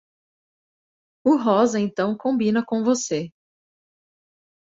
[1.23, 3.31] O rosa então combina com você.